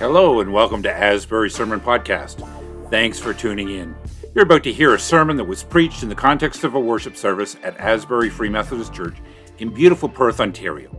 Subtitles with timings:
[0.00, 2.40] Hello, and welcome to Asbury Sermon Podcast.
[2.88, 3.94] Thanks for tuning in.
[4.34, 7.18] You're about to hear a sermon that was preached in the context of a worship
[7.18, 9.18] service at Asbury Free Methodist Church
[9.58, 10.90] in beautiful Perth, Ontario.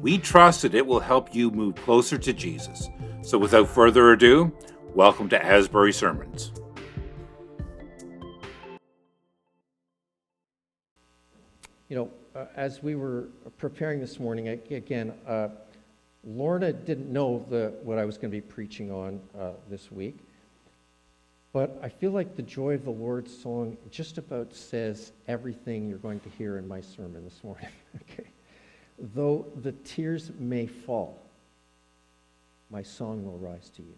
[0.00, 2.88] We trust that it will help you move closer to Jesus.
[3.22, 4.56] So, without further ado,
[4.94, 6.52] welcome to Asbury Sermons.
[11.88, 13.24] You know, uh, as we were
[13.58, 15.48] preparing this morning, again, uh,
[16.26, 20.16] Lorna didn't know the, what I was going to be preaching on uh, this week,
[21.52, 25.98] but I feel like the Joy of the Lord song just about says everything you're
[25.98, 27.68] going to hear in my sermon this morning.
[28.02, 28.28] okay.
[29.14, 31.18] Though the tears may fall,
[32.70, 33.94] my song will rise to you.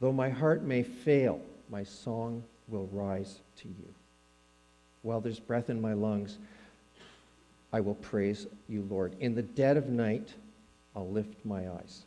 [0.00, 3.94] Though my heart may fail, my song will rise to you.
[5.02, 6.38] While there's breath in my lungs,
[7.72, 9.14] I will praise you, Lord.
[9.20, 10.32] In the dead of night,
[10.96, 12.04] I'll lift my eyes.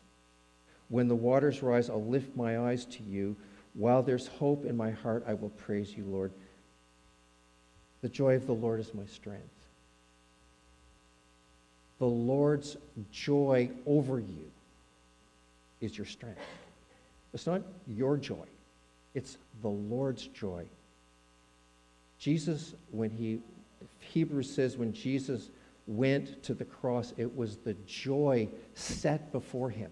[0.89, 3.35] When the waters rise, I'll lift my eyes to you.
[3.75, 6.31] While there's hope in my heart, I will praise you, Lord.
[8.01, 9.43] The joy of the Lord is my strength.
[11.99, 12.77] The Lord's
[13.12, 14.51] joy over you
[15.81, 16.40] is your strength.
[17.34, 18.46] It's not your joy,
[19.13, 20.65] it's the Lord's joy.
[22.18, 23.40] Jesus, when he,
[23.99, 25.49] Hebrews says, when Jesus
[25.90, 29.91] went to the cross, it was the joy set before him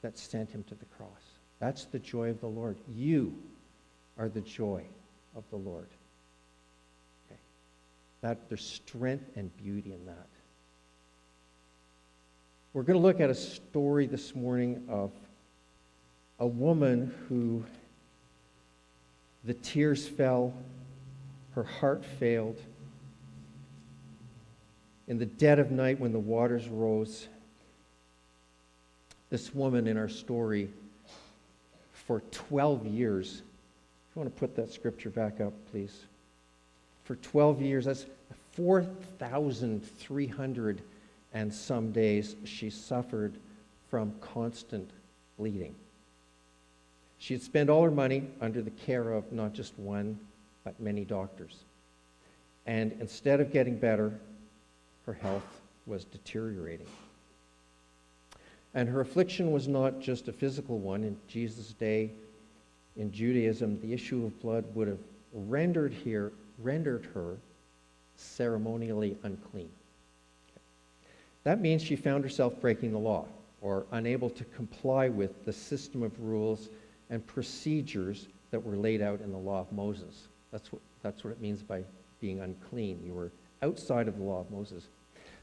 [0.00, 1.10] that sent him to the cross.
[1.58, 2.78] That's the joy of the Lord.
[2.88, 3.36] You
[4.18, 4.82] are the joy
[5.36, 5.88] of the Lord.
[7.26, 7.38] Okay.
[8.22, 10.28] That there's strength and beauty in that.
[12.72, 15.10] We're going to look at a story this morning of
[16.38, 17.62] a woman who
[19.44, 20.54] the tears fell,
[21.54, 22.58] her heart failed
[25.08, 27.28] in the dead of night when the waters rose,
[29.30, 30.68] this woman in our story
[31.92, 36.04] for 12 years, if you want to put that scripture back up, please.
[37.04, 38.06] For 12 years, that's
[38.52, 40.82] 4,300
[41.34, 43.34] and some days, she suffered
[43.90, 44.88] from constant
[45.36, 45.74] bleeding.
[47.18, 50.18] She had spent all her money under the care of not just one,
[50.62, 51.56] but many doctors.
[52.66, 54.12] And instead of getting better,
[55.06, 56.86] her health was deteriorating.
[58.74, 61.04] And her affliction was not just a physical one.
[61.04, 62.10] In Jesus' day,
[62.96, 64.98] in Judaism, the issue of blood would have
[65.32, 67.36] rendered, here, rendered her
[68.16, 69.70] ceremonially unclean.
[71.44, 73.26] That means she found herself breaking the law
[73.60, 76.68] or unable to comply with the system of rules
[77.10, 80.28] and procedures that were laid out in the law of Moses.
[80.50, 81.82] That's what, that's what it means by
[82.20, 83.00] being unclean.
[83.04, 83.30] You were
[83.64, 84.84] outside of the law of Moses.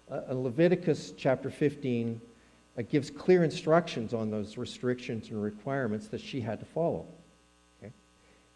[0.09, 2.21] Uh, Leviticus chapter 15
[2.77, 7.05] uh, gives clear instructions on those restrictions and requirements that she had to follow.
[7.81, 7.91] Okay?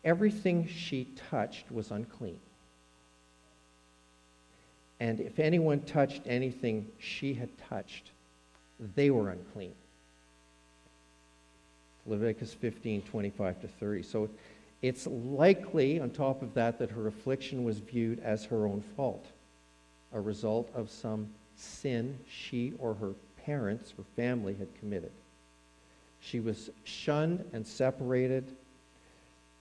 [0.03, 2.39] Everything she touched was unclean.
[4.99, 8.11] And if anyone touched anything she had touched,
[8.95, 9.73] they were unclean.
[12.05, 14.03] Leviticus 15, 25 to 30.
[14.03, 14.29] So
[14.81, 19.25] it's likely, on top of that, that her affliction was viewed as her own fault,
[20.15, 23.13] a result of some sin she or her
[23.45, 25.11] parents or family had committed.
[26.19, 28.45] She was shunned and separated.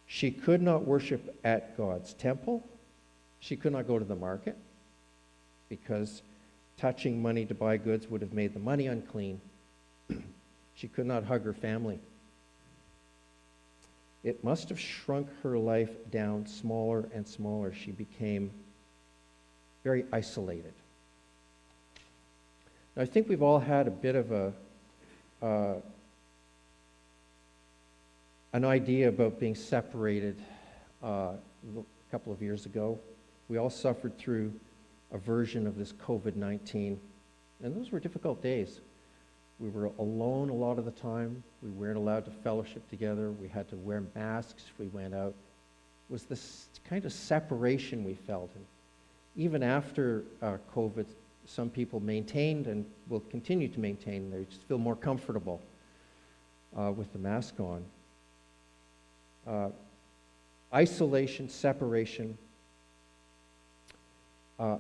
[0.07, 2.65] She could not worship at God's temple.
[3.41, 4.57] She could not go to the market
[5.69, 6.23] because
[6.79, 9.41] touching money to buy goods would have made the money unclean.
[10.75, 11.99] she could not hug her family.
[14.23, 17.75] It must have shrunk her life down smaller and smaller.
[17.75, 18.51] She became
[19.85, 20.73] very isolated.
[22.97, 24.53] Now, I think we've all had a bit of a
[25.43, 25.75] uh,
[28.55, 30.37] an idea about being separated
[31.03, 31.33] uh,
[31.77, 32.99] a couple of years ago.
[33.49, 34.53] We all suffered through
[35.13, 36.99] a version of this COVID 19,
[37.63, 38.81] and those were difficult days.
[39.61, 41.43] We were alone a lot of the time.
[41.63, 43.31] We weren't allowed to fellowship together.
[43.33, 45.35] We had to wear masks if we went out.
[46.09, 48.51] It was this kind of separation we felt.
[48.55, 48.65] And
[49.37, 51.07] even after uh, COVID
[51.47, 54.31] some people maintained and will continue to maintain.
[54.31, 55.61] They just feel more comfortable
[56.77, 57.85] uh, with the mask on.
[59.47, 59.69] Uh,
[60.73, 62.37] isolation, separation.
[64.59, 64.79] Uh,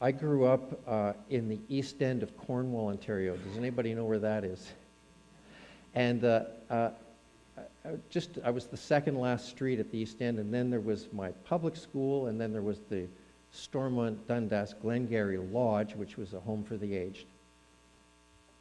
[0.00, 3.36] I grew up uh, in the east end of Cornwall, Ontario.
[3.36, 4.72] Does anybody know where that is?
[5.94, 6.90] And uh, uh,
[8.10, 11.08] just I was the second last street at the east end, and then there was
[11.12, 13.06] my public school, and then there was the
[13.52, 17.26] Stormont Dundas Glengarry Lodge, which was a home for the aged.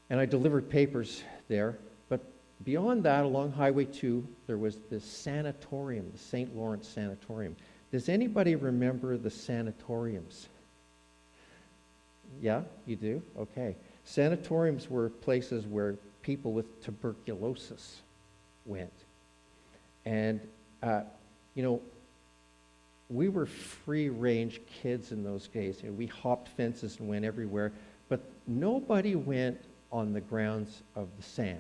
[0.10, 1.78] And I delivered papers there.
[2.10, 2.22] But
[2.63, 6.56] beyond that, along Highway 2, there was this sanatorium, the St.
[6.56, 7.56] Lawrence Sanatorium.
[7.92, 10.48] Does anybody remember the sanatoriums?
[12.42, 13.22] Yeah, you do?
[13.38, 13.75] Okay.
[14.06, 18.01] Sanatoriums were places where people with tuberculosis
[18.66, 18.92] went.
[20.06, 20.40] And,
[20.83, 21.01] uh,
[21.56, 21.81] you know,
[23.09, 25.83] we were free range kids in those days.
[25.83, 27.71] Know, we hopped fences and went everywhere,
[28.09, 29.59] but nobody went
[29.92, 31.59] on the grounds of the SAN.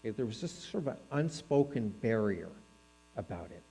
[0.00, 2.48] Okay, there was just sort of an unspoken barrier
[3.16, 3.62] about it,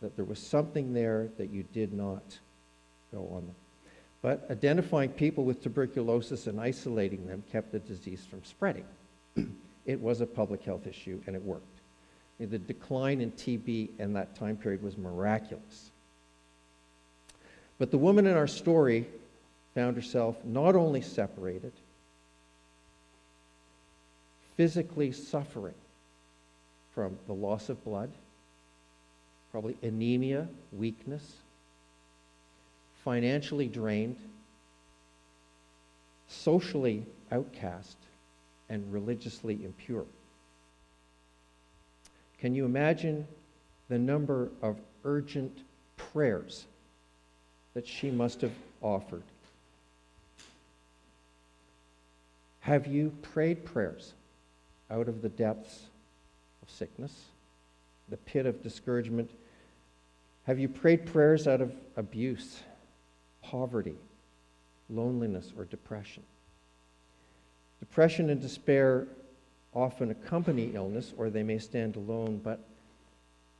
[0.00, 2.38] that there was something there that you did not
[3.12, 3.50] go on.
[4.20, 8.84] But identifying people with tuberculosis and isolating them kept the disease from spreading.
[9.86, 11.66] it was a public health issue and it worked.
[12.38, 15.91] The decline in TB in that time period was miraculous.
[17.78, 19.06] But the woman in our story
[19.74, 21.72] found herself not only separated,
[24.56, 25.74] physically suffering
[26.94, 28.10] from the loss of blood,
[29.50, 31.36] probably anemia, weakness,
[33.04, 34.16] financially drained,
[36.28, 37.96] socially outcast,
[38.68, 40.04] and religiously impure.
[42.38, 43.26] Can you imagine
[43.88, 45.58] the number of urgent
[45.96, 46.66] prayers
[47.74, 49.22] that she must have offered?
[52.60, 54.12] Have you prayed prayers
[54.90, 55.80] out of the depths
[56.62, 57.24] of sickness,
[58.08, 59.30] the pit of discouragement?
[60.44, 62.60] Have you prayed prayers out of abuse,
[63.42, 63.96] poverty,
[64.88, 66.22] loneliness, or depression?
[67.80, 69.08] Depression and despair
[69.74, 72.60] often accompany illness or they may stand alone, but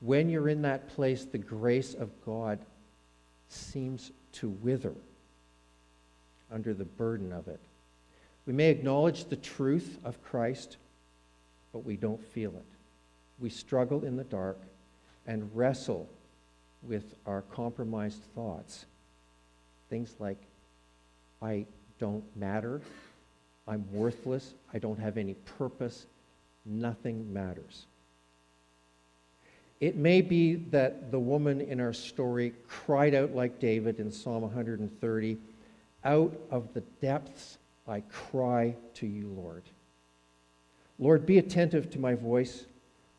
[0.00, 2.59] when you're in that place, the grace of God
[3.52, 4.94] seems to wither
[6.50, 7.60] under the burden of it.
[8.46, 10.76] We may acknowledge the truth of Christ,
[11.72, 12.66] but we don't feel it.
[13.38, 14.58] We struggle in the dark
[15.26, 16.08] and wrestle
[16.82, 18.87] with our compromised thoughts.
[19.88, 20.40] Things like,
[21.40, 21.66] I
[21.99, 22.81] don't matter,
[23.69, 26.06] I'm worthless, I don't have any purpose,
[26.64, 27.87] nothing matters.
[29.82, 34.43] It may be that the woman in our story cried out like David in Psalm
[34.43, 35.38] 130
[36.05, 37.58] Out of the depths
[37.88, 39.64] I cry to you, Lord.
[41.00, 42.64] Lord, be attentive to my voice.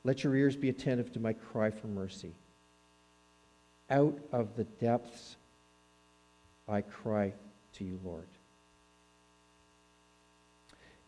[0.06, 2.32] Let your ears be attentive to my cry for mercy.
[3.90, 5.36] Out of the depths
[6.70, 7.34] I cry
[7.74, 8.28] to you, Lord.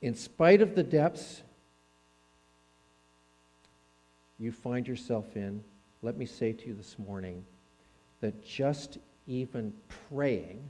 [0.01, 1.43] In spite of the depths
[4.39, 5.63] you find yourself in,
[6.01, 7.43] let me say to you this morning
[8.21, 8.97] that just
[9.27, 9.73] even
[10.09, 10.69] praying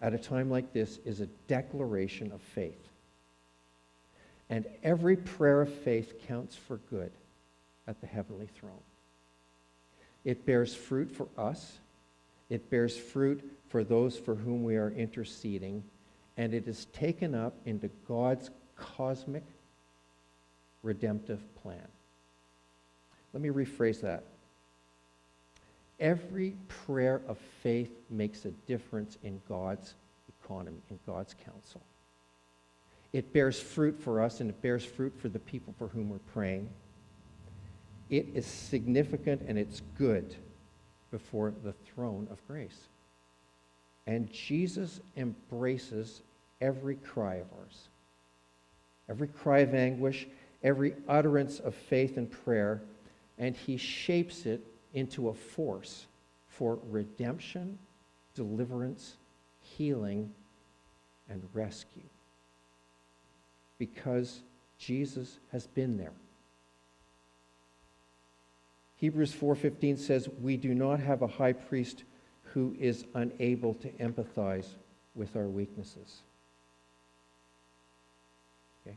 [0.00, 2.88] at a time like this is a declaration of faith.
[4.50, 7.12] And every prayer of faith counts for good
[7.86, 8.72] at the heavenly throne.
[10.24, 11.78] It bears fruit for us,
[12.48, 15.82] it bears fruit for those for whom we are interceding,
[16.36, 19.44] and it is taken up into God's cosmic
[20.82, 21.88] redemptive plan.
[23.32, 24.24] Let me rephrase that.
[26.00, 29.94] Every prayer of faith makes a difference in God's
[30.42, 31.80] economy, in God's counsel.
[33.12, 36.18] It bears fruit for us and it bears fruit for the people for whom we're
[36.32, 36.68] praying.
[38.10, 40.34] It is significant and it's good
[41.10, 42.88] before the throne of grace.
[44.06, 46.22] And Jesus embraces
[46.60, 47.88] every cry of ours,
[49.08, 50.26] every cry of anguish,
[50.64, 52.80] every utterance of faith and prayer,
[53.42, 56.06] and he shapes it into a force
[56.46, 57.76] for redemption,
[58.36, 59.16] deliverance,
[59.60, 60.32] healing,
[61.28, 62.08] and rescue.
[63.78, 64.42] Because
[64.78, 66.12] Jesus has been there.
[68.98, 72.04] Hebrews 4:15 says, "We do not have a high priest
[72.52, 74.76] who is unable to empathize
[75.16, 76.22] with our weaknesses."
[78.86, 78.96] Okay?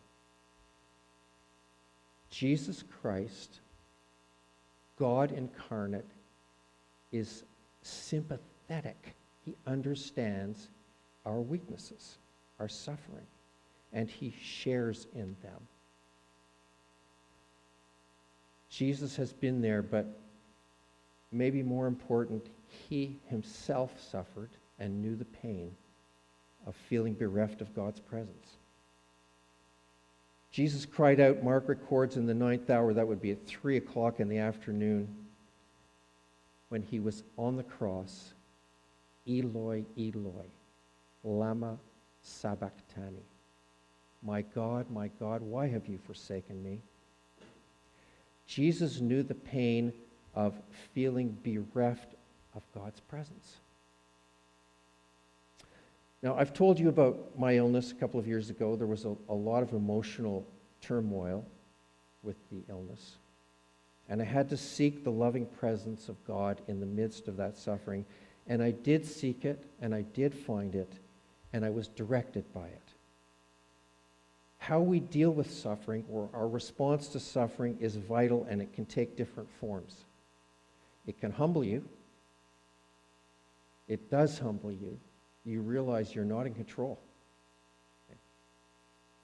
[2.30, 3.62] Jesus Christ
[4.98, 6.06] God incarnate
[7.12, 7.44] is
[7.82, 9.16] sympathetic.
[9.46, 10.70] He understands
[11.26, 12.18] our weaknesses,
[12.60, 13.26] our suffering,
[13.94, 15.68] and he shares in them.
[18.70, 20.06] Jesus has been there, but
[21.32, 22.48] maybe more important,
[22.90, 24.50] he himself suffered
[24.80, 25.72] and knew the pain
[26.68, 28.58] of feeling bereft of God's presence.
[30.56, 34.22] Jesus cried out, Mark records in the ninth hour, that would be at 3 o'clock
[34.22, 35.14] in the afternoon,
[36.70, 38.32] when he was on the cross,
[39.28, 40.46] Eloi, Eloi,
[41.26, 41.78] Lama
[42.24, 43.26] Sabachthani.
[44.24, 46.80] My God, my God, why have you forsaken me?
[48.48, 49.92] Jesus knew the pain
[50.36, 50.54] of
[50.94, 52.16] feeling bereft
[52.56, 53.58] of God's presence.
[56.26, 58.76] Now, I've told you about my illness a couple of years ago.
[58.76, 60.44] There was a, a lot of emotional
[60.82, 61.46] turmoil
[62.24, 63.18] with the illness.
[64.10, 67.60] And I had to seek the loving presence of God in the midst of that
[67.60, 68.06] suffering.
[68.48, 70.92] And I did seek it, and I did find it,
[71.54, 72.90] and I was directed by it.
[74.58, 78.88] How we deal with suffering or our response to suffering is vital, and it can
[78.88, 80.06] take different forms.
[81.06, 81.88] It can humble you,
[83.88, 84.98] it does humble you.
[85.46, 87.00] You realize you're not in control.
[88.10, 88.20] Okay?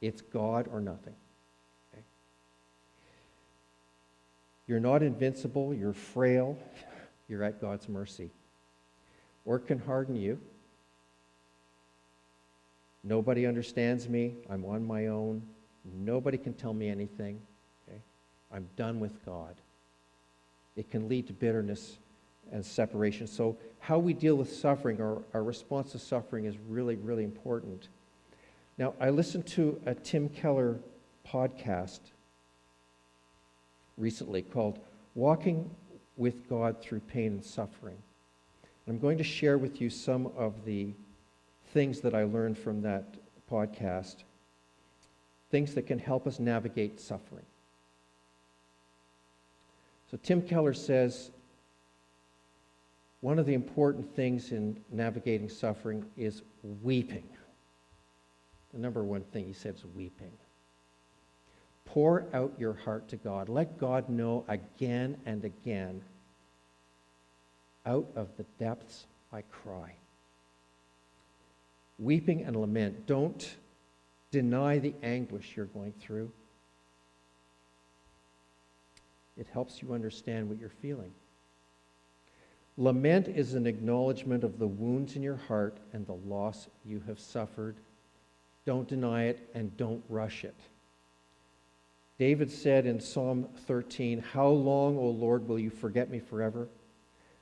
[0.01, 1.15] It's God or nothing.
[1.91, 2.03] Okay?
[4.67, 6.57] You're not invincible, you're frail,
[7.27, 8.29] you're at God's mercy.
[9.45, 10.39] Work can harden you.
[13.03, 14.35] Nobody understands me.
[14.49, 15.41] I'm on my own.
[15.83, 17.41] Nobody can tell me anything.
[17.87, 17.99] Okay?
[18.51, 19.55] I'm done with God.
[20.75, 21.97] It can lead to bitterness
[22.51, 23.27] and separation.
[23.27, 27.88] So, how we deal with suffering, our, our response to suffering, is really, really important.
[28.77, 30.79] Now, I listened to a Tim Keller
[31.27, 32.00] podcast
[33.98, 34.79] recently called
[35.15, 35.69] Walking
[36.17, 37.98] with God Through Pain and Suffering.
[38.86, 40.93] And I'm going to share with you some of the
[41.74, 43.05] things that I learned from that
[43.50, 44.17] podcast,
[45.50, 47.45] things that can help us navigate suffering.
[50.10, 51.31] So, Tim Keller says
[53.21, 56.41] one of the important things in navigating suffering is
[56.81, 57.27] weeping.
[58.73, 60.31] The number one thing he said is weeping.
[61.85, 63.47] Pour out your heart to God.
[63.47, 66.01] Let God know again and again.
[67.85, 69.93] Out of the depths I cry.
[71.99, 73.05] Weeping and lament.
[73.05, 73.55] Don't
[74.31, 76.31] deny the anguish you're going through.
[79.37, 81.11] It helps you understand what you're feeling.
[82.81, 87.19] Lament is an acknowledgement of the wounds in your heart and the loss you have
[87.19, 87.75] suffered.
[88.65, 90.55] Don't deny it and don't rush it.
[92.17, 96.67] David said in Psalm 13, How long, O Lord, will you forget me forever?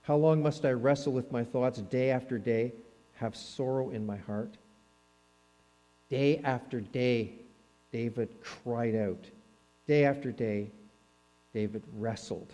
[0.01, 2.73] How long must I wrestle with my thoughts day after day,
[3.15, 4.57] have sorrow in my heart?
[6.09, 7.31] Day after day,
[7.93, 9.23] David cried out.
[9.87, 10.69] Day after day,
[11.53, 12.51] David wrestled.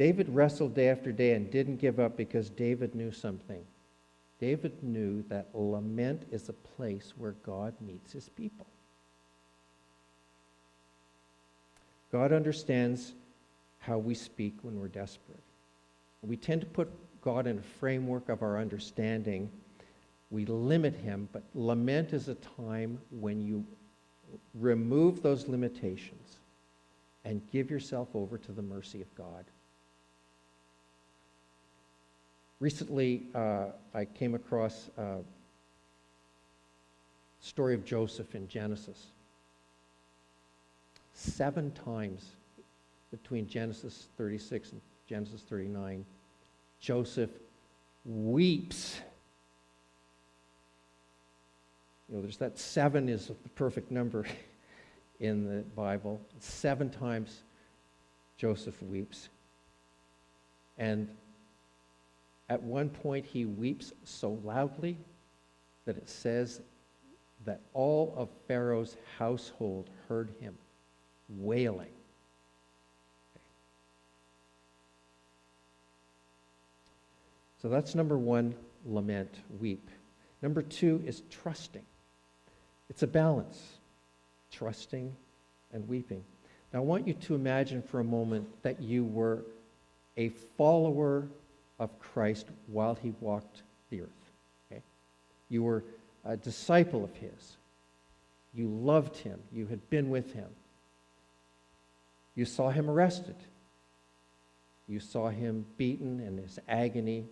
[0.00, 3.62] David wrestled day after day and didn't give up because David knew something.
[4.40, 8.64] David knew that lament is a place where God meets his people.
[12.10, 13.12] God understands
[13.78, 15.42] how we speak when we're desperate.
[16.22, 16.90] We tend to put
[17.20, 19.50] God in a framework of our understanding.
[20.30, 23.66] We limit him, but lament is a time when you
[24.54, 26.38] remove those limitations
[27.26, 29.44] and give yourself over to the mercy of God.
[32.60, 35.16] Recently, uh, I came across a
[37.40, 39.06] story of Joseph in Genesis.
[41.14, 42.32] Seven times
[43.10, 46.04] between Genesis 36 and Genesis 39,
[46.80, 47.30] Joseph
[48.04, 49.00] weeps.
[52.08, 54.26] You know, there's that seven is the perfect number
[55.20, 56.20] in the Bible.
[56.40, 57.40] Seven times
[58.36, 59.30] Joseph weeps.
[60.78, 61.08] And
[62.50, 64.98] at one point, he weeps so loudly
[65.86, 66.60] that it says
[67.46, 70.58] that all of Pharaoh's household heard him
[71.38, 71.88] wailing.
[77.62, 78.54] So that's number one
[78.84, 79.88] lament, weep.
[80.42, 81.84] Number two is trusting.
[82.88, 83.62] It's a balance,
[84.50, 85.14] trusting
[85.72, 86.24] and weeping.
[86.72, 89.44] Now, I want you to imagine for a moment that you were
[90.16, 91.28] a follower
[91.80, 94.30] of Christ while he walked the earth.
[94.70, 94.82] Okay?
[95.48, 95.82] You were
[96.24, 97.56] a disciple of his.
[98.54, 99.40] You loved him.
[99.52, 100.48] You had been with him.
[102.36, 103.36] You saw him arrested.
[104.86, 107.24] You saw him beaten in his agony.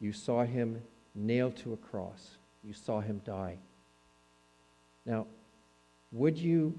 [0.00, 0.82] You saw him
[1.14, 2.36] nailed to a cross.
[2.62, 3.56] You saw him die.
[5.06, 5.26] Now,
[6.12, 6.74] would you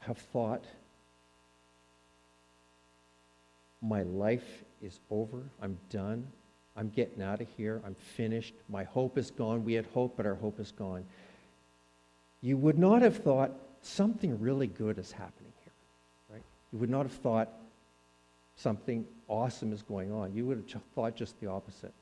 [0.00, 0.64] have thought
[3.82, 5.42] my life is over.
[5.62, 6.26] I'm done.
[6.76, 7.80] I'm getting out of here.
[7.84, 8.54] I'm finished.
[8.68, 9.64] My hope is gone.
[9.64, 11.04] We had hope, but our hope is gone.
[12.42, 15.72] You would not have thought something really good is happening here,
[16.32, 16.42] right?
[16.72, 17.48] You would not have thought
[18.56, 20.34] something awesome is going on.
[20.34, 21.92] You would have thought just the opposite.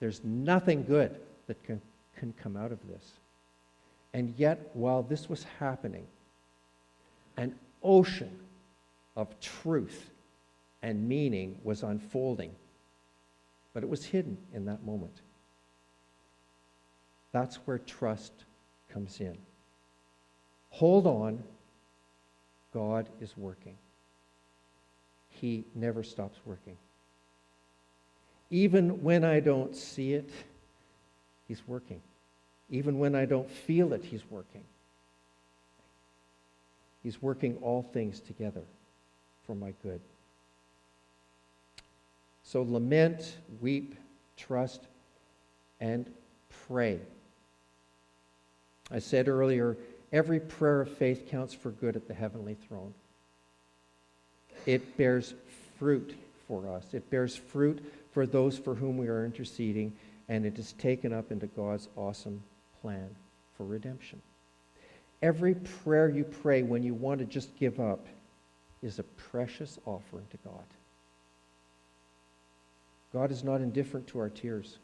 [0.00, 1.16] There's nothing good
[1.46, 1.80] that can,
[2.16, 3.12] can come out of this.
[4.14, 6.06] And yet, while this was happening,
[7.36, 8.38] an ocean
[9.16, 10.10] of truth
[10.82, 12.54] and meaning was unfolding,
[13.74, 15.22] but it was hidden in that moment.
[17.32, 18.32] That's where trust
[18.92, 19.36] comes in.
[20.70, 21.42] Hold on,
[22.72, 23.76] God is working.
[25.30, 26.76] He never stops working.
[28.50, 30.30] Even when I don't see it,
[31.46, 32.00] He's working.
[32.70, 34.64] Even when I don't feel it, He's working.
[37.02, 38.62] He's working all things together
[39.46, 40.00] for my good.
[42.48, 43.94] So lament, weep,
[44.38, 44.80] trust,
[45.80, 46.10] and
[46.66, 46.98] pray.
[48.90, 49.76] I said earlier,
[50.14, 52.94] every prayer of faith counts for good at the heavenly throne.
[54.64, 55.34] It bears
[55.78, 56.14] fruit
[56.46, 59.92] for us, it bears fruit for those for whom we are interceding,
[60.30, 62.42] and it is taken up into God's awesome
[62.80, 63.14] plan
[63.58, 64.22] for redemption.
[65.20, 68.06] Every prayer you pray when you want to just give up
[68.80, 70.64] is a precious offering to God.
[73.18, 74.78] God is not indifferent to our tears.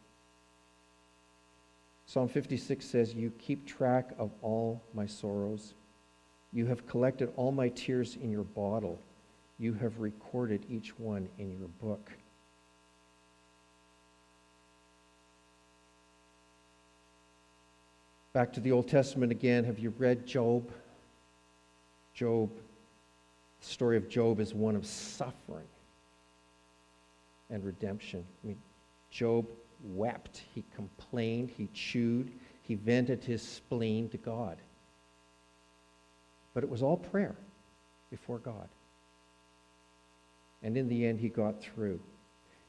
[2.04, 5.74] Psalm 56 says, You keep track of all my sorrows.
[6.52, 8.98] You have collected all my tears in your bottle.
[9.60, 12.10] You have recorded each one in your book.
[18.32, 19.62] Back to the Old Testament again.
[19.62, 20.72] Have you read Job?
[22.14, 22.50] Job,
[23.60, 25.68] the story of Job is one of suffering
[27.50, 28.24] and redemption.
[28.42, 28.58] I mean,
[29.10, 29.46] Job
[29.82, 32.30] wept, he complained, he chewed,
[32.62, 34.58] he vented his spleen to God.
[36.54, 37.34] But it was all prayer
[38.10, 38.68] before God.
[40.62, 42.00] And in the end, he got through.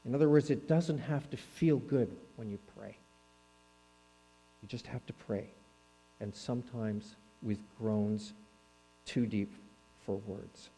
[0.06, 2.98] In other words, it doesn't have to feel good when you pray.
[4.62, 5.48] You just have to pray.
[6.20, 8.34] And sometimes with groans
[9.06, 9.54] too deep
[10.06, 10.70] for words.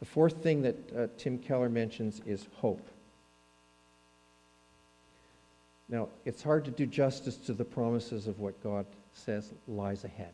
[0.00, 2.86] The fourth thing that uh, Tim Keller mentions is hope.
[5.88, 10.32] Now, it's hard to do justice to the promises of what God says lies ahead.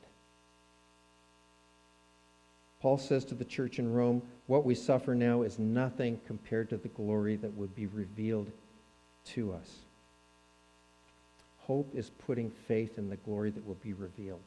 [2.80, 6.78] Paul says to the church in Rome, What we suffer now is nothing compared to
[6.78, 8.50] the glory that would be revealed
[9.26, 9.70] to us.
[11.58, 14.40] Hope is putting faith in the glory that will be revealed.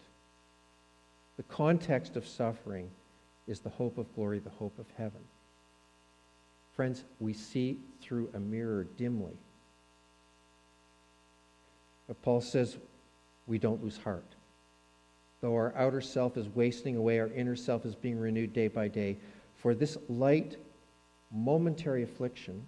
[1.37, 2.89] The context of suffering
[3.47, 5.21] is the hope of glory, the hope of heaven.
[6.75, 9.37] Friends, we see through a mirror dimly.
[12.07, 12.77] But Paul says
[13.47, 14.35] we don't lose heart.
[15.41, 18.87] Though our outer self is wasting away, our inner self is being renewed day by
[18.87, 19.17] day.
[19.55, 20.57] For this light,
[21.31, 22.65] momentary affliction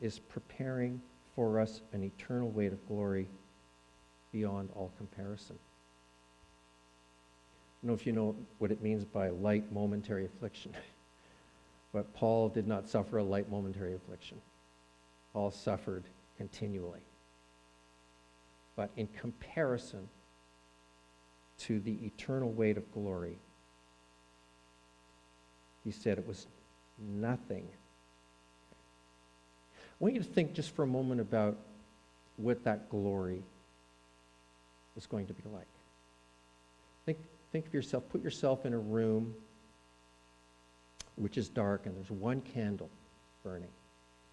[0.00, 1.00] is preparing
[1.34, 3.26] for us an eternal weight of glory
[4.32, 5.58] beyond all comparison.
[7.82, 10.72] Don't know if you know what it means by light momentary affliction.
[11.92, 14.40] but Paul did not suffer a light momentary affliction.
[15.32, 16.04] Paul suffered
[16.36, 17.00] continually.
[18.74, 20.08] But in comparison
[21.58, 23.38] to the eternal weight of glory,
[25.84, 26.46] he said it was
[26.98, 27.66] nothing.
[28.72, 31.56] I want you to think just for a moment about
[32.36, 33.42] what that glory
[34.96, 35.66] is going to be like.
[37.52, 39.34] Think, of yourself, put yourself in a room
[41.16, 42.90] which is dark and there's one candle
[43.42, 43.70] burning.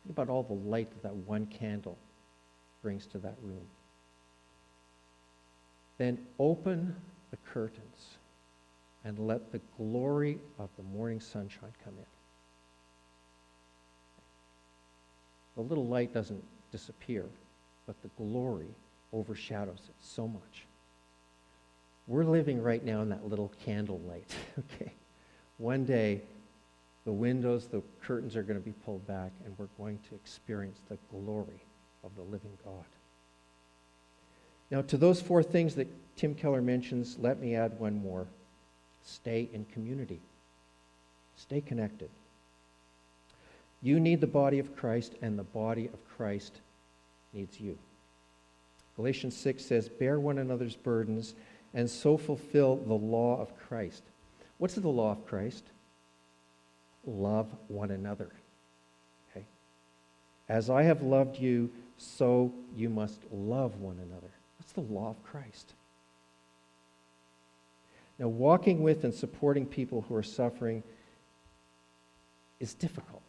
[0.04, 1.98] Think about all the light that that one candle
[2.84, 3.66] brings to that room.
[5.98, 6.96] Then open
[7.32, 8.18] the curtains
[9.04, 12.06] and let the glory of the morning sunshine come in.
[15.56, 17.26] The little light doesn't disappear,
[17.88, 18.68] but the glory
[19.14, 20.66] overshadows it so much.
[22.08, 24.94] We're living right now in that little candle light, okay?
[25.58, 26.22] One day,
[27.06, 30.80] the windows, the curtains are going to be pulled back, and we're going to experience
[30.90, 31.62] the glory
[32.04, 32.86] of the living God.
[34.72, 38.28] Now, to those four things that Tim Keller mentions, let me add one more
[39.04, 40.20] stay in community,
[41.36, 42.10] stay connected.
[43.84, 46.60] You need the body of Christ, and the body of Christ
[47.34, 47.78] needs you.
[48.96, 51.36] Galatians 6 says, Bear one another's burdens
[51.76, 54.02] and so fulfill the law of Christ.
[54.58, 55.66] What's the law of Christ?
[57.06, 58.32] Love one another.
[59.30, 59.46] Okay?
[60.50, 64.32] As I have loved you, so you must love one another.
[64.60, 65.74] That's the law of Christ.
[68.18, 70.82] Now, walking with and supporting people who are suffering
[72.62, 73.22] is difficult.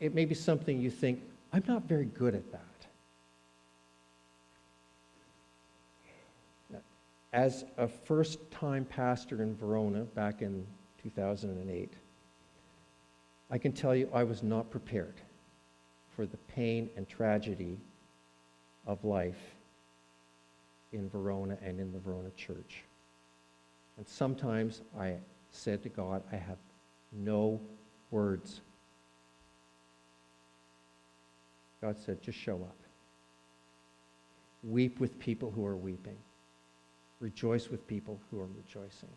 [0.00, 2.67] It may be something you think, I'm not very good at that.
[7.32, 10.66] As a first time pastor in Verona back in
[11.02, 11.92] 2008,
[13.50, 15.14] I can tell you I was not prepared
[16.14, 17.78] for the pain and tragedy
[18.86, 19.38] of life
[20.92, 22.82] in Verona and in the Verona church.
[23.96, 25.16] And sometimes I
[25.50, 26.58] said to God, I have
[27.12, 27.60] no
[28.10, 28.60] words.
[31.80, 32.76] God said, just show up.
[34.64, 36.16] Weep with people who are weeping.
[37.20, 39.08] Rejoice with people who are rejoicing.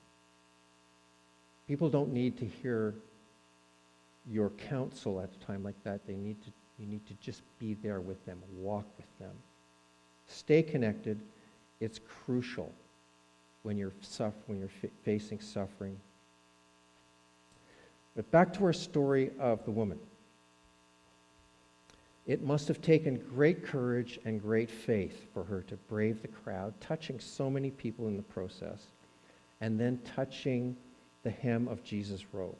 [1.67, 2.95] People don't need to hear
[4.29, 6.05] your counsel at a time like that.
[6.05, 9.35] They need to, you need to just be there with them, walk with them.
[10.27, 11.19] Stay connected.
[11.79, 12.71] It's crucial
[13.63, 15.97] when you're, suffer, when you're f- facing suffering.
[18.15, 19.99] But back to our story of the woman.
[22.31, 26.73] It must have taken great courage and great faith for her to brave the crowd,
[26.79, 28.85] touching so many people in the process,
[29.59, 30.77] and then touching
[31.23, 32.55] the hem of Jesus' robe.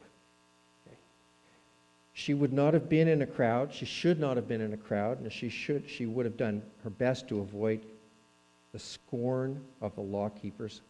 [0.86, 0.98] Okay.
[2.12, 3.72] She would not have been in a crowd.
[3.72, 6.60] She should not have been in a crowd, and she should she would have done
[6.84, 7.80] her best to avoid
[8.74, 10.82] the scorn of the law keepers.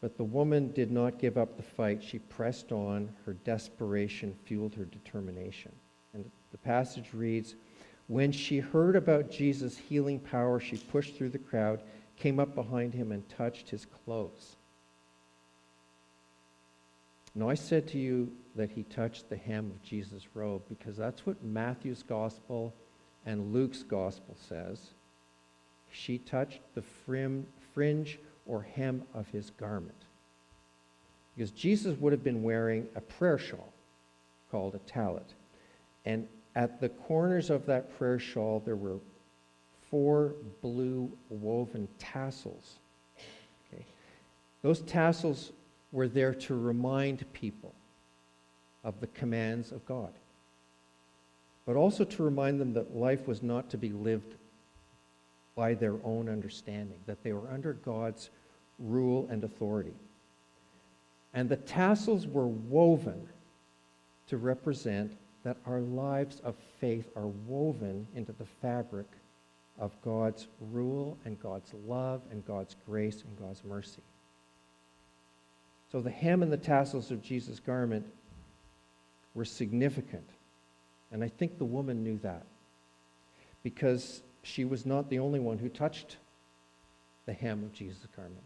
[0.00, 2.02] But the woman did not give up the fight.
[2.02, 3.10] She pressed on.
[3.26, 5.72] Her desperation fueled her determination.
[6.52, 7.56] The passage reads
[8.06, 11.80] When she heard about Jesus' healing power, she pushed through the crowd,
[12.16, 14.56] came up behind him, and touched his clothes.
[17.34, 21.24] Now, I said to you that he touched the hem of Jesus' robe because that's
[21.24, 22.74] what Matthew's gospel
[23.24, 24.90] and Luke's gospel says.
[25.90, 29.94] She touched the frim, fringe or hem of his garment.
[31.34, 33.72] Because Jesus would have been wearing a prayer shawl
[34.50, 35.34] called a tallit.
[36.04, 38.98] And at the corners of that prayer shawl, there were
[39.90, 42.76] four blue woven tassels.
[43.72, 43.84] Okay.
[44.62, 45.52] Those tassels
[45.92, 47.74] were there to remind people
[48.84, 50.12] of the commands of God,
[51.66, 54.34] but also to remind them that life was not to be lived
[55.54, 58.30] by their own understanding, that they were under God's
[58.78, 59.94] rule and authority.
[61.34, 63.28] And the tassels were woven
[64.28, 65.12] to represent
[65.44, 69.06] that our lives of faith are woven into the fabric
[69.78, 74.02] of God's rule and God's love and God's grace and God's mercy.
[75.90, 78.06] So the hem and the tassels of Jesus' garment
[79.34, 80.28] were significant.
[81.10, 82.46] And I think the woman knew that
[83.62, 86.16] because she was not the only one who touched
[87.26, 88.42] the hem of Jesus' garment.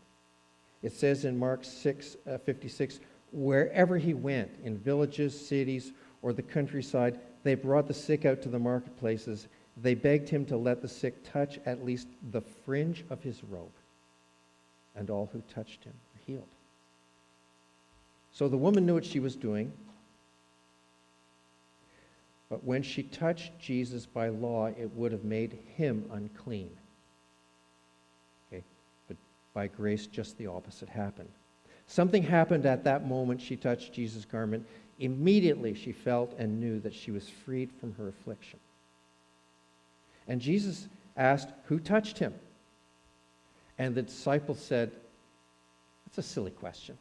[0.82, 3.00] It says in Mark 6 uh, 56,
[3.32, 8.48] wherever he went, in villages, cities, or the countryside, they brought the sick out to
[8.48, 9.48] the marketplaces.
[9.76, 13.72] They begged him to let the sick touch at least the fringe of his robe.
[14.94, 16.48] And all who touched him were healed.
[18.32, 19.72] So the woman knew what she was doing.
[22.48, 26.70] But when she touched Jesus by law, it would have made him unclean.
[28.52, 28.62] Okay?
[29.08, 29.16] But
[29.52, 31.30] by grace, just the opposite happened.
[31.86, 34.66] Something happened at that moment she touched Jesus' garment.
[34.98, 38.58] Immediately she felt and knew that she was freed from her affliction.
[40.26, 42.34] And Jesus asked, Who touched him?
[43.78, 44.90] And the disciples said,
[46.06, 46.96] That's a silly question.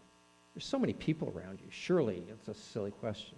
[0.54, 1.68] There's so many people around you.
[1.70, 3.36] Surely it's a silly question.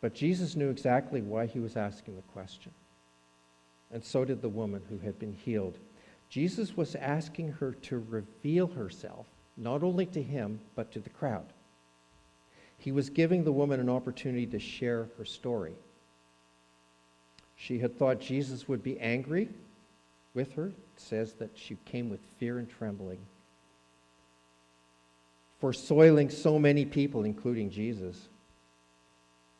[0.00, 2.72] But Jesus knew exactly why he was asking the question.
[3.90, 5.78] And so did the woman who had been healed.
[6.28, 11.46] Jesus was asking her to reveal herself not only to him, but to the crowd.
[12.78, 15.74] He was giving the woman an opportunity to share her story.
[17.56, 19.48] She had thought Jesus would be angry
[20.34, 20.66] with her.
[20.66, 23.20] It says that she came with fear and trembling.
[25.60, 28.16] For soiling so many people, including Jesus.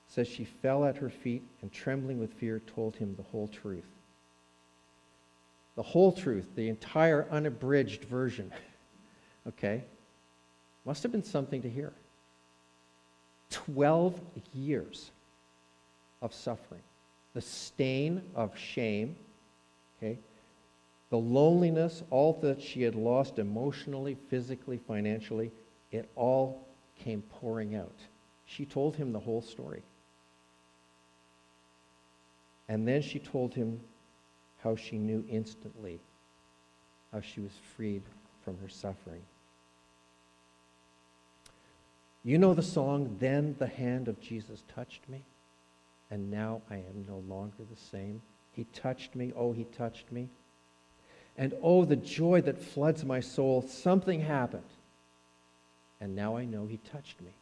[0.08, 3.48] It says she fell at her feet and, trembling with fear, told him the whole
[3.48, 3.86] truth.
[5.76, 8.52] The whole truth, the entire unabridged version.
[9.48, 9.84] Okay?
[10.84, 11.92] Must have been something to hear.
[13.50, 14.20] 12
[14.52, 15.10] years
[16.22, 16.82] of suffering.
[17.34, 19.16] The stain of shame,
[19.98, 20.18] okay?
[21.10, 25.50] The loneliness, all that she had lost emotionally, physically, financially,
[25.90, 26.66] it all
[26.98, 27.98] came pouring out.
[28.46, 29.82] She told him the whole story.
[32.68, 33.80] And then she told him
[34.62, 36.00] how she knew instantly
[37.12, 38.02] how she was freed
[38.44, 39.22] from her suffering.
[42.24, 45.22] You know the song, Then the Hand of Jesus Touched Me,
[46.10, 48.22] and now I am no longer the same.
[48.52, 50.28] He touched me, oh, he touched me.
[51.36, 53.62] And oh, the joy that floods my soul.
[53.62, 54.62] Something happened.
[56.00, 57.32] And now I know He touched me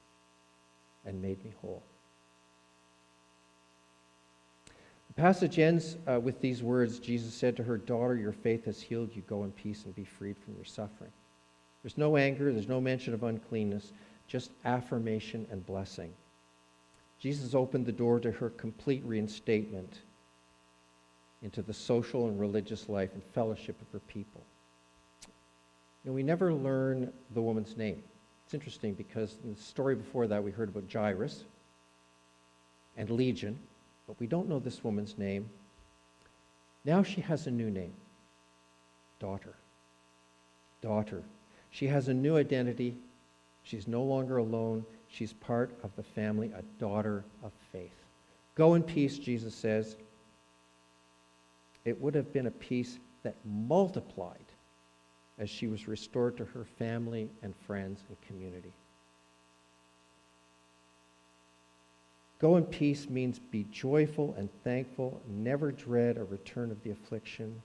[1.04, 1.82] and made me whole.
[5.08, 8.80] The passage ends uh, with these words Jesus said to her, Daughter, your faith has
[8.80, 9.22] healed you.
[9.22, 11.10] Go in peace and be freed from your suffering.
[11.82, 13.92] There's no anger, there's no mention of uncleanness,
[14.32, 16.10] just affirmation and blessing.
[17.18, 20.00] Jesus opened the door to her complete reinstatement
[21.42, 24.40] into the social and religious life and fellowship of her people.
[26.06, 28.02] And we never learn the woman's name.
[28.46, 31.44] It's interesting because in the story before that, we heard about Jairus
[32.96, 33.58] and Legion,
[34.06, 35.46] but we don't know this woman's name.
[36.86, 37.92] Now she has a new name
[39.20, 39.54] daughter.
[40.80, 41.22] Daughter.
[41.70, 42.96] She has a new identity.
[43.62, 44.84] She's no longer alone.
[45.08, 47.92] She's part of the family, a daughter of faith.
[48.54, 49.96] Go in peace, Jesus says.
[51.84, 54.38] It would have been a peace that multiplied
[55.38, 58.72] as she was restored to her family and friends and community.
[62.38, 67.62] Go in peace means be joyful and thankful, never dread a return of the affliction.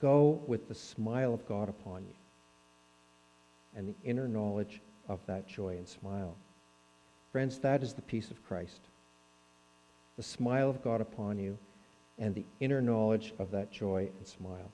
[0.00, 2.14] Go with the smile of God upon you
[3.76, 6.36] and the inner knowledge of that joy and smile.
[7.32, 8.80] Friends, that is the peace of Christ.
[10.16, 11.58] The smile of God upon you
[12.18, 14.72] and the inner knowledge of that joy and smile.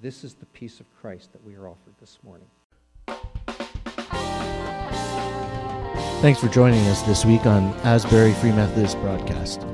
[0.00, 2.48] This is the peace of Christ that we are offered this morning.
[6.22, 9.66] Thanks for joining us this week on Asbury Free Methodist Broadcast.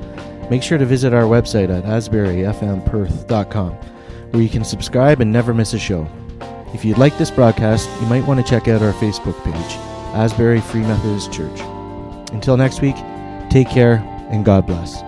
[0.51, 3.73] Make sure to visit our website at asburyfmperth.com
[4.31, 6.09] where you can subscribe and never miss a show.
[6.75, 9.77] If you'd like this broadcast, you might want to check out our Facebook page
[10.15, 11.61] Asbury Free Methodist Church.
[12.33, 12.97] Until next week,
[13.51, 13.97] take care
[14.31, 15.08] and God bless.